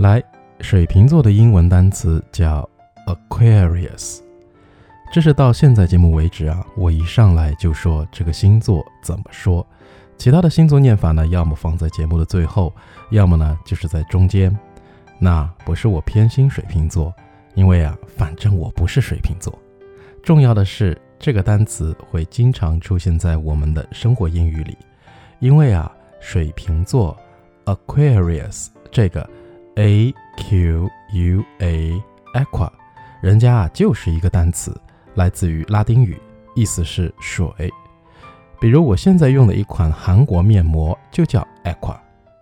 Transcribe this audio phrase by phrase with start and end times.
[0.00, 0.22] 来，
[0.60, 2.66] 水瓶座的英文单词叫
[3.06, 4.20] Aquarius。
[5.12, 9.66] 这是到现在节目为止啊，我一上来就说这个星座怎么说。
[10.16, 12.74] 其他的星座念法呢，要么放在节目的最后，
[13.10, 14.58] 要么呢就是在中间。
[15.18, 17.12] 那不是我偏心水瓶座，
[17.52, 19.52] 因为啊，反正我不是水瓶座。
[20.22, 24.78] 重要的是，这个单词会经常出现在我们的生活英语里，
[25.40, 27.14] 因为啊，水瓶座
[27.66, 29.28] Aquarius 这个
[29.76, 32.02] A Q U A
[32.34, 32.70] Aqua，
[33.22, 34.78] 人家啊就是一个单词。
[35.14, 36.20] 来自于拉丁语，
[36.54, 37.48] 意思是水。
[38.60, 41.96] 比如我现在用的一款韩国面膜就叫 Aqua，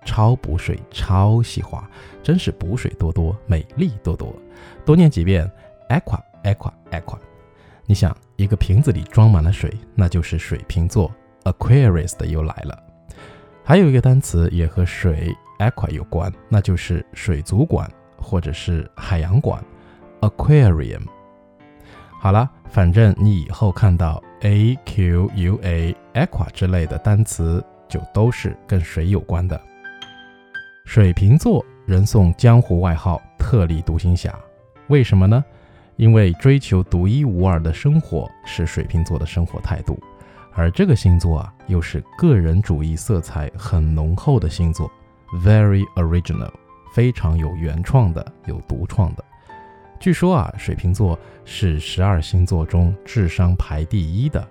[0.04, 1.88] 超补水、超细滑，
[2.22, 4.34] 真是补水多多、美丽多多。
[4.84, 5.50] 多念几遍
[5.88, 7.18] Aqua，Aqua，Aqua。
[7.86, 11.10] 你想，一个瓶子里装满了水，那就是水瓶座
[11.44, 12.78] Aquarius 的又来了。
[13.68, 19.62] 还有一个单词也和水 Aqua 有关，那就是水族馆或者是海洋馆
[20.22, 21.02] Aquarium。
[22.18, 29.60] 好了，反正你以后看到 a q u a aqua 之类的单词，就都是跟水有关的。
[30.86, 34.34] 水瓶座人送江湖外号“特立独行侠”，
[34.88, 35.44] 为什么呢？
[35.96, 40.02] 因为追求独一无二的生活是水瓶座的生活态度，
[40.58, 44.90] 而这个星座啊，又是个人主义色彩很浓厚的星座
[45.34, 46.50] ，very original，
[46.92, 49.24] 非常有原创的，有独创的。
[50.00, 54.44] 据说啊，水瓶座是十二星座中智商排第一的。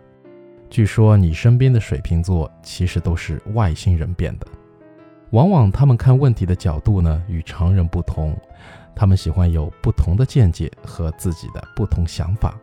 [0.69, 4.47] 据说你身边的水瓶座其实都是外星人变的。
[5.31, 8.33] 往往他们看问题的角度呢与常人不同，
[8.95, 12.57] 他们喜欢有不同的见解和自己的不同想法。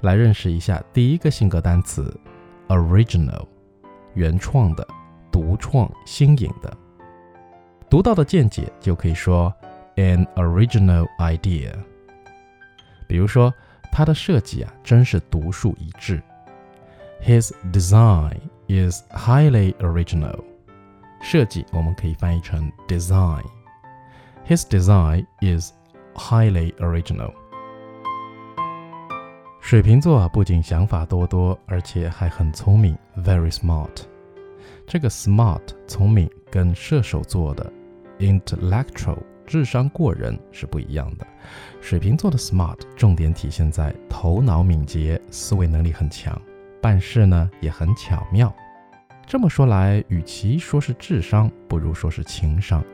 [0.00, 2.12] 来认识一下第一个性格单词
[2.67, 3.45] ：original，
[4.13, 4.87] 原创的、
[5.31, 6.75] 独创、新颖的。
[7.89, 9.53] 独到的见解就可以说
[9.95, 11.73] an original idea。
[13.07, 13.53] 比如说，
[13.91, 16.21] 它的设计啊，真是独树一帜。
[17.23, 20.43] His design is highly original。
[21.21, 25.71] 设计我们可以翻译成 design。His design is
[26.13, 27.33] highly original。
[29.62, 34.02] 水瓶座，不仅想法多多，而且还很聪明，very smart。
[34.88, 37.72] 这个 smart 聪明跟射手座的
[38.18, 39.16] intellectual。
[39.46, 41.24] 智商过人是不一样的。
[41.80, 46.38] 水瓶座的 smart 重点体现在头脑敏捷，思维能力很强，
[46.80, 48.52] 办事呢也很巧妙。
[49.26, 52.84] 这么说来，与其说是智商，不如说是情商。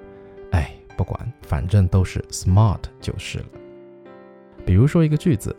[0.53, 3.47] 哎，不管，反正都是 smart 就是了。
[4.67, 5.57] 比如说一个句子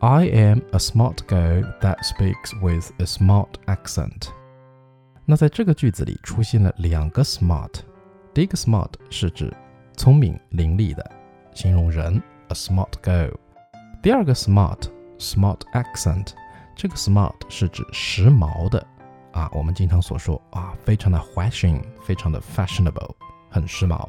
[0.00, 4.28] ：I am a smart girl that speaks with a smart accent。
[5.24, 7.80] 那在这个句子里出现了两个 smart，
[8.34, 9.52] 第一个 smart 是指。
[9.94, 11.10] 聪明伶俐的
[11.54, 13.30] 形容人，a smart girl。
[14.02, 16.28] 第二个 smart，smart accent，
[16.74, 18.84] 这个 smart 是指时髦的
[19.32, 23.10] 啊，我们经常所说啊，非常的 fashion，非常的 fashionable，
[23.50, 24.08] 很时髦。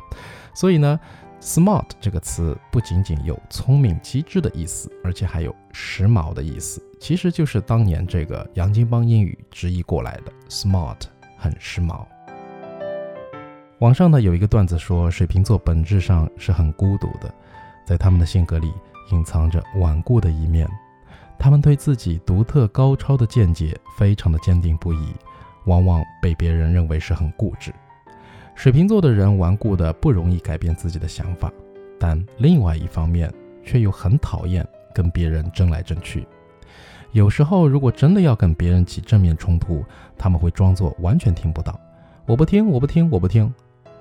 [0.55, 0.97] 所以呢
[1.40, 11.02] ，smart 这个词不仅仅有聪明机智的意思，而且还有时髦的意思，其实就是当年这个洋泾浜英语直译过来的，smart
[11.36, 12.04] 很时髦。
[13.80, 17.32] 网上呢有一个段子说，水瓶座本质上是很孤独的，
[17.86, 18.72] 在他们的性格里
[19.12, 20.68] 隐藏着顽固的一面，
[21.38, 25.14] 他们对自己独特高超的见解非常的坚定不移，
[25.66, 27.72] 往往被别人认为是很固执。
[28.58, 31.48] 水瓶座的人顽固的不容易改变自己的想法，
[31.96, 33.32] 但另外一方面
[33.64, 36.26] 却又很讨厌跟别人争来争去。
[37.12, 39.84] 有时候如果真的要跟别人起正面冲突，
[40.18, 41.78] 他们会装作完全听不到，
[42.26, 43.54] 我不听，我不听，我不听。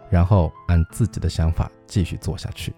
[0.10, 2.74] 然后按自己的想法继续做下去。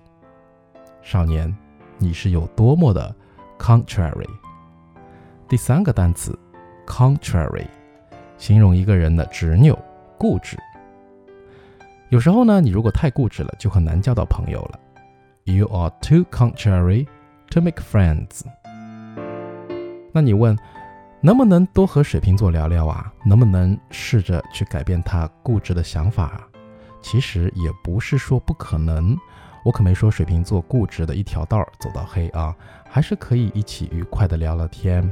[1.02, 1.56] 少年，
[1.98, 3.16] 你是有多么的
[3.58, 4.28] contrary？
[5.48, 6.38] 第三个单词
[6.86, 7.68] contrary，
[8.38, 9.80] 形容一个人的执拗、
[10.18, 10.58] 固执。
[12.10, 14.80] 有时候呢，你如果太固执了，就很难交到朋友了。
[15.44, 17.06] You are too contrary
[17.52, 18.42] to make friends。
[20.12, 20.58] 那你问，
[21.22, 23.14] 能不能多和水瓶座聊聊啊？
[23.24, 26.48] 能不能试着去改变他固执的想法啊？
[27.00, 29.16] 其实也不是说不可能，
[29.64, 32.56] 我可没说水瓶座固执的一条道走到黑啊，
[32.90, 35.08] 还是可以一起愉快的聊聊天。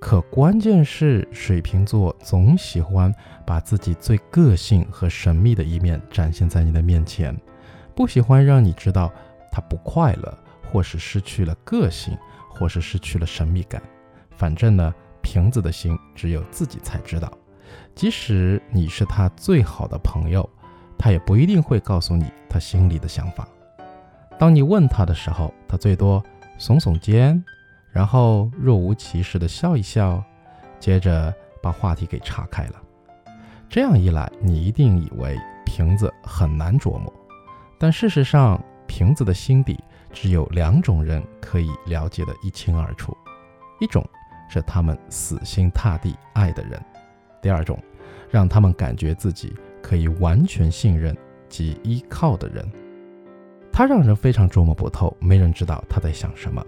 [0.00, 3.12] 可关键是水瓶座总喜欢
[3.44, 7.36] 把自己最个性和神秘的一面展现在你的面前，
[7.94, 9.12] 不喜欢让你知道
[9.50, 10.38] 他不快乐，
[10.70, 12.16] 或是失去了个性，
[12.48, 13.82] 或是失去了神秘感。
[14.36, 17.30] 反正呢，瓶子的心只有自己才知道，
[17.94, 20.48] 即使你是他最好的朋友。
[21.00, 23.46] 他也不一定会告诉你他心里的想法，
[24.36, 26.20] 当你问他的时候，他最多
[26.58, 27.40] 耸耸肩，
[27.90, 30.22] 然后若无其事地笑一笑，
[30.78, 32.82] 接着把话题给岔开了。
[33.68, 35.36] 这样一来，你一定以为
[35.66, 37.12] 瓶子很难琢磨，
[37.78, 39.78] 但事实上，瓶子的心底
[40.12, 43.16] 只有两种人可以了解得一清二楚：
[43.80, 44.02] 一种
[44.48, 46.80] 是他们死心塌地爱的人；
[47.42, 47.78] 第二种，
[48.30, 51.14] 让他们感觉自己可以完全信任
[51.48, 52.66] 及依靠的人。
[53.70, 56.64] 他让人非常捉摸不透，没人知道他在想什么。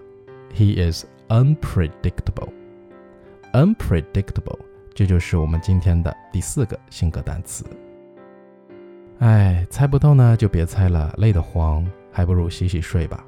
[0.53, 2.51] He is unpredictable.
[3.53, 4.59] Unpredictable.
[4.93, 7.65] 这就是我们今天的第四个性格单词。
[9.19, 13.25] 哎，猜不透呢就别猜了，累得慌，还不如洗洗睡吧。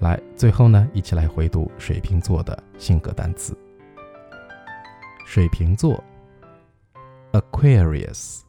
[0.00, 3.56] 来，最后呢，一起来回读水瓶座的性格单词。
[5.24, 6.02] 水瓶座
[7.32, 8.42] ，Aquarius，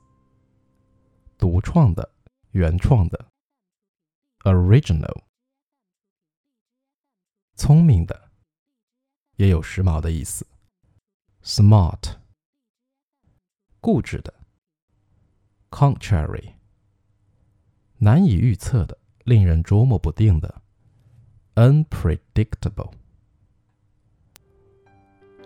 [1.38, 2.10] 独创的，
[2.52, 3.26] 原创的
[4.44, 5.16] ，Original，
[7.58, 8.30] 聪明的，
[9.38, 10.46] 也有时髦的意思
[11.44, 12.18] ，Smart。
[13.80, 14.34] 固执的
[15.72, 16.54] ，contrary，
[17.98, 20.62] 难以预测的，令人捉摸不定的
[21.56, 22.92] ，unpredictable。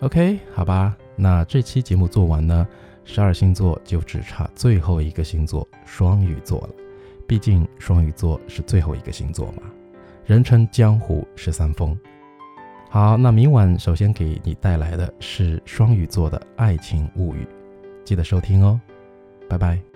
[0.00, 2.68] OK，好吧，那这期节目做完呢，
[3.04, 6.74] 十二星座就只差最后一个星座双鱼座了。
[7.26, 9.62] 毕竟双鱼座是最后一个星座嘛，
[10.24, 11.98] 人称江湖十三峰。
[12.90, 17.46] 好，那明晚首先给你带来的是双鱼座的爱情物语。
[18.04, 18.80] 记得收听哦，
[19.48, 19.91] 拜拜。